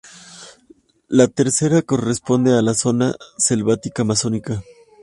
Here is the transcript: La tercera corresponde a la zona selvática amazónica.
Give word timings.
La 1.09 1.27
tercera 1.27 1.83
corresponde 1.83 2.53
a 2.57 2.63
la 2.63 2.73
zona 2.73 3.13
selvática 3.37 4.01
amazónica. 4.01 4.63